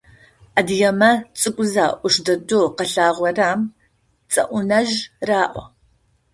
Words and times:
Адыгэмэ 0.59 1.09
цӏыкӏузэ 1.39 1.85
ӏуш 1.99 2.15
дэдэу 2.25 2.65
къэлъагъорэм 2.77 3.61
Цэӏунэжъ 4.31 4.95
раӏо. 5.27 5.63